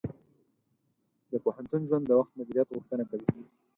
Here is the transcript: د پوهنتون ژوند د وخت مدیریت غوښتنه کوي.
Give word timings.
د 1.31 1.33
پوهنتون 1.43 1.81
ژوند 1.89 2.03
د 2.07 2.11
وخت 2.19 2.31
مدیریت 2.39 2.67
غوښتنه 2.75 3.03
کوي. 3.09 3.31